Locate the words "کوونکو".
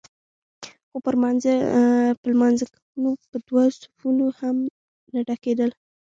2.91-3.23